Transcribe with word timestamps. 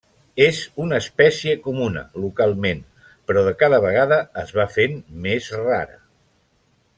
És 0.43 0.59
una 0.85 0.97
espècie 1.03 1.53
comuna 1.67 2.03
localment 2.23 2.81
però 3.31 3.45
de 3.49 3.53
cada 3.61 3.81
vegada 3.87 4.19
es 4.45 4.55
va 4.61 4.67
fent 4.79 4.97
més 5.27 5.53
rara. 5.61 6.01